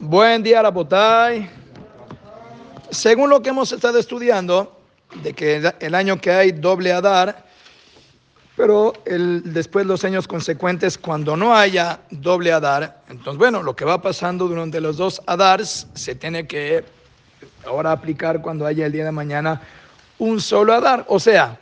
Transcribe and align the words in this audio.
Buen 0.00 0.42
día, 0.42 0.62
Rapotay. 0.62 1.48
Según 2.90 3.30
lo 3.30 3.42
que 3.42 3.50
hemos 3.50 3.72
estado 3.72 3.98
estudiando, 3.98 4.80
de 5.22 5.32
que 5.32 5.72
el 5.80 5.94
año 5.94 6.20
que 6.20 6.30
hay 6.30 6.52
doble 6.52 6.92
Adar, 6.92 7.46
pero 8.56 8.92
el, 9.04 9.52
después 9.52 9.86
los 9.86 10.04
años 10.04 10.26
consecuentes, 10.26 10.98
cuando 10.98 11.36
no 11.36 11.54
haya 11.54 12.00
doble 12.10 12.52
Adar, 12.52 13.02
entonces, 13.08 13.38
bueno, 13.38 13.62
lo 13.62 13.74
que 13.74 13.84
va 13.84 14.02
pasando 14.02 14.48
durante 14.48 14.80
los 14.80 14.96
dos 14.96 15.22
Adars 15.26 15.86
se 15.94 16.14
tiene 16.14 16.46
que 16.46 16.84
ahora 17.66 17.92
aplicar 17.92 18.42
cuando 18.42 18.66
haya 18.66 18.86
el 18.86 18.92
día 18.92 19.04
de 19.04 19.12
mañana 19.12 19.60
un 20.18 20.40
solo 20.40 20.74
Adar. 20.74 21.04
O 21.08 21.20
sea, 21.20 21.58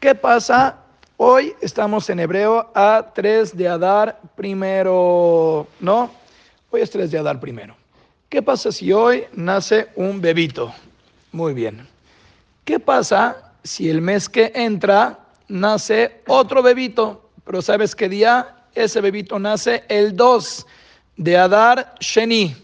¿qué 0.00 0.14
pasa? 0.14 0.85
Hoy 1.18 1.54
estamos 1.62 2.10
en 2.10 2.20
hebreo 2.20 2.70
a 2.74 3.12
3 3.14 3.56
de 3.56 3.66
Adar 3.66 4.20
primero, 4.34 5.66
¿no? 5.80 6.10
Hoy 6.68 6.82
es 6.82 6.90
3 6.90 7.10
de 7.10 7.18
Adar 7.18 7.40
primero. 7.40 7.74
¿Qué 8.28 8.42
pasa 8.42 8.70
si 8.70 8.92
hoy 8.92 9.24
nace 9.32 9.88
un 9.96 10.20
bebito? 10.20 10.74
Muy 11.32 11.54
bien. 11.54 11.88
¿Qué 12.66 12.78
pasa 12.78 13.54
si 13.64 13.88
el 13.88 14.02
mes 14.02 14.28
que 14.28 14.52
entra 14.54 15.18
nace 15.48 16.20
otro 16.26 16.62
bebito? 16.62 17.30
Pero 17.46 17.62
¿sabes 17.62 17.96
qué 17.96 18.10
día? 18.10 18.54
Ese 18.74 19.00
bebito 19.00 19.38
nace 19.38 19.84
el 19.88 20.14
2 20.14 20.66
de 21.16 21.38
Adar 21.38 21.94
Sheni. 21.98 22.54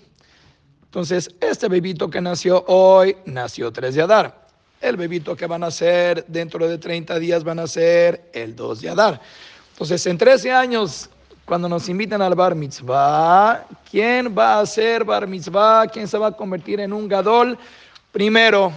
Entonces, 0.84 1.34
este 1.40 1.68
bebito 1.68 2.10
que 2.10 2.20
nació 2.20 2.62
hoy 2.66 3.16
nació 3.24 3.72
3 3.72 3.94
de 3.94 4.02
Adar. 4.02 4.41
El 4.82 4.96
bebito 4.96 5.36
que 5.36 5.46
va 5.46 5.54
a 5.54 5.60
nacer 5.60 6.24
dentro 6.26 6.68
de 6.68 6.76
30 6.76 7.20
días 7.20 7.46
va 7.46 7.52
a 7.52 7.54
nacer 7.54 8.28
el 8.32 8.56
2 8.56 8.80
de 8.80 8.88
Adar. 8.90 9.20
Entonces, 9.70 10.04
en 10.06 10.18
13 10.18 10.50
años, 10.50 11.08
cuando 11.44 11.68
nos 11.68 11.88
invitan 11.88 12.20
al 12.20 12.34
bar 12.34 12.56
mitzvah, 12.56 13.64
¿quién 13.88 14.36
va 14.36 14.58
a 14.58 14.66
ser 14.66 15.04
bar 15.04 15.28
mitzvah? 15.28 15.86
¿Quién 15.86 16.08
se 16.08 16.18
va 16.18 16.26
a 16.26 16.32
convertir 16.32 16.80
en 16.80 16.92
un 16.92 17.06
gadol? 17.06 17.56
Primero, 18.10 18.72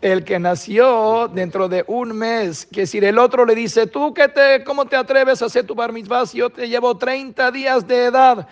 el 0.00 0.22
que 0.22 0.38
nació 0.38 1.26
dentro 1.34 1.68
de 1.68 1.84
un 1.88 2.16
mes, 2.16 2.64
que 2.64 2.86
si 2.86 2.98
el 2.98 3.18
otro 3.18 3.44
le 3.44 3.56
dice, 3.56 3.88
tú 3.88 4.14
qué 4.14 4.28
te, 4.28 4.62
¿cómo 4.62 4.84
te 4.84 4.94
atreves 4.94 5.42
a 5.42 5.46
hacer 5.46 5.66
tu 5.66 5.74
bar 5.74 5.92
mitzvah 5.92 6.26
si 6.26 6.38
yo 6.38 6.48
te 6.48 6.68
llevo 6.68 6.96
30 6.96 7.50
días 7.50 7.88
de 7.88 8.04
edad? 8.04 8.46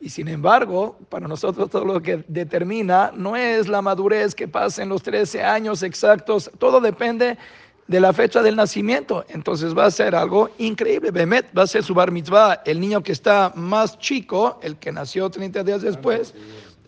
Y 0.00 0.10
sin 0.10 0.28
embargo, 0.28 0.96
para 1.08 1.26
nosotros 1.26 1.70
todo 1.70 1.84
lo 1.84 2.00
que 2.00 2.24
determina 2.28 3.10
no 3.14 3.34
es 3.36 3.66
la 3.66 3.82
madurez 3.82 4.34
que 4.34 4.46
pasa 4.46 4.82
en 4.82 4.90
los 4.90 5.02
13 5.02 5.42
años 5.42 5.82
exactos, 5.82 6.50
todo 6.58 6.80
depende 6.80 7.36
de 7.88 8.00
la 8.00 8.12
fecha 8.12 8.42
del 8.42 8.54
nacimiento. 8.54 9.24
Entonces 9.28 9.76
va 9.76 9.86
a 9.86 9.90
ser 9.90 10.14
algo 10.14 10.50
increíble. 10.58 11.10
Bemet 11.10 11.46
va 11.56 11.64
a 11.64 11.66
ser 11.66 11.82
su 11.82 11.94
bar 11.94 12.12
mitzvah, 12.12 12.62
el 12.64 12.78
niño 12.78 13.02
que 13.02 13.10
está 13.12 13.52
más 13.56 13.98
chico, 13.98 14.60
el 14.62 14.76
que 14.76 14.92
nació 14.92 15.28
30 15.30 15.64
días 15.64 15.82
después. 15.82 16.32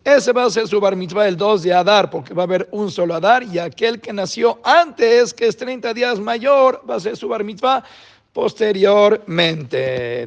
Ese 0.05 0.33
va 0.33 0.44
a 0.44 0.50
ser 0.50 0.69
su 0.69 0.81
bar 0.81 0.94
mitzvah 0.97 1.27
el 1.27 1.36
2 1.36 1.62
de 1.64 1.75
Adar, 1.75 2.11
porque 2.11 2.33
va 2.33 2.44
a 2.44 2.47
haber 2.47 2.69
un 2.70 2.91
solo 2.91 3.14
Adar, 3.14 3.42
y 3.42 3.58
aquel 3.58 4.00
que 4.00 4.12
nació 4.12 4.58
antes, 4.62 5.34
que 5.34 5.47
es 5.47 5.56
30 5.56 5.92
días 5.92 6.20
mayor, 6.20 6.83
va 6.88 6.94
a 6.94 7.00
ser 7.00 7.16
su 7.16 7.28
bar 7.28 7.44
mitzvah 7.44 7.84
posteriormente. 8.33 10.19